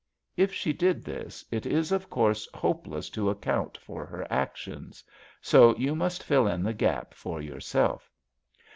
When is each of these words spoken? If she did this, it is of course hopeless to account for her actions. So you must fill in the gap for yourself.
If 0.35 0.51
she 0.51 0.73
did 0.73 1.05
this, 1.05 1.45
it 1.51 1.67
is 1.67 1.91
of 1.91 2.09
course 2.09 2.47
hopeless 2.55 3.07
to 3.11 3.29
account 3.29 3.77
for 3.77 4.03
her 4.07 4.25
actions. 4.31 5.03
So 5.43 5.75
you 5.77 5.93
must 5.93 6.23
fill 6.23 6.47
in 6.47 6.63
the 6.63 6.73
gap 6.73 7.13
for 7.13 7.39
yourself. 7.39 8.09